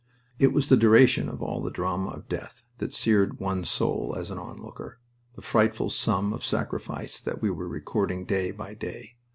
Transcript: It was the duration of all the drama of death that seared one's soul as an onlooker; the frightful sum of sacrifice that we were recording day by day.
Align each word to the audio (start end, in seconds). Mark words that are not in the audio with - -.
It 0.39 0.51
was 0.51 0.67
the 0.67 0.77
duration 0.77 1.29
of 1.29 1.43
all 1.43 1.61
the 1.61 1.69
drama 1.69 2.09
of 2.09 2.27
death 2.27 2.63
that 2.79 2.91
seared 2.91 3.39
one's 3.39 3.69
soul 3.69 4.15
as 4.17 4.31
an 4.31 4.39
onlooker; 4.39 4.97
the 5.35 5.43
frightful 5.43 5.91
sum 5.91 6.33
of 6.33 6.43
sacrifice 6.43 7.21
that 7.21 7.39
we 7.39 7.51
were 7.51 7.67
recording 7.67 8.25
day 8.25 8.49
by 8.49 8.73
day. 8.73 9.17